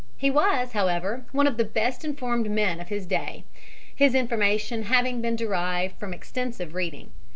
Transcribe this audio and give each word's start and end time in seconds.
He 0.17 0.31
was, 0.31 0.71
however, 0.71 1.25
one 1.31 1.45
of 1.45 1.57
the 1.57 1.63
best 1.63 2.03
informed 2.03 2.49
men 2.49 2.79
of 2.79 2.89
the 2.89 3.01
day, 3.01 3.43
his 3.95 4.15
information 4.15 4.81
having 4.85 5.21
been 5.21 5.35
derived 5.35 5.99
from 5.99 6.11
extensive 6.11 6.73
reading. 6.73 7.11